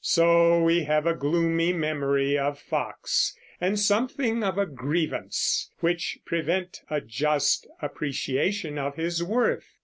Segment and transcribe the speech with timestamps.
[0.03, 6.81] So we have a gloomy memory of Foxe, and something of a grievance, which prevent
[6.89, 9.77] a just appreciation of his worth.